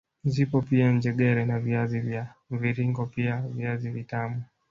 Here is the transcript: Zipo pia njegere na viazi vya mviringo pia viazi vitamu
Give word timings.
Zipo 0.23 0.61
pia 0.69 0.87
njegere 0.93 1.43
na 1.49 1.59
viazi 1.59 1.99
vya 1.99 2.33
mviringo 2.49 3.05
pia 3.05 3.41
viazi 3.55 3.89
vitamu 3.89 4.43